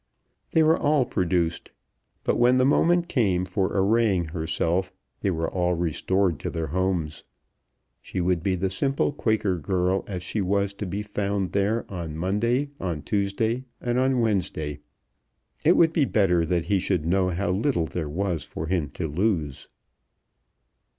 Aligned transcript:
They 0.53 0.63
were 0.63 0.79
all 0.79 1.05
produced. 1.05 1.69
But 2.23 2.37
when 2.37 2.57
the 2.57 2.65
moment 2.65 3.07
came 3.07 3.45
for 3.45 3.67
arraying 3.71 4.29
herself 4.29 4.91
they 5.19 5.29
were 5.29 5.47
all 5.47 5.75
restored 5.75 6.39
to 6.39 6.49
their 6.49 6.65
homes. 6.73 7.23
She 8.01 8.19
would 8.19 8.41
be 8.41 8.55
the 8.55 8.71
simple 8.71 9.11
Quaker 9.11 9.59
girl 9.59 10.03
as 10.07 10.23
she 10.23 10.41
was 10.41 10.73
to 10.73 10.87
be 10.87 11.03
found 11.03 11.51
there 11.51 11.85
on 11.87 12.17
Monday, 12.17 12.71
on 12.79 13.03
Tuesday, 13.03 13.63
and 13.79 13.99
on 13.99 14.21
Wednesday. 14.21 14.79
It 15.63 15.77
would 15.77 15.93
be 15.93 16.05
better 16.05 16.47
that 16.47 16.65
he 16.65 16.79
should 16.79 17.05
know 17.05 17.29
how 17.29 17.51
little 17.51 17.85
there 17.85 18.09
was 18.09 18.43
for 18.43 18.65
him 18.65 18.89
to 18.95 19.07
lose. 19.07 19.67